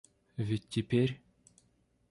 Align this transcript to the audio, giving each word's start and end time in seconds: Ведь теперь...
Ведь 0.37 0.67
теперь... 0.67 1.21